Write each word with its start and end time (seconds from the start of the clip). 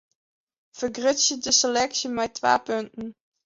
Fergrutsje 0.77 1.35
de 1.43 1.51
seleksje 1.59 2.07
mei 2.15 2.29
twa 2.35 2.53
punten. 2.65 3.07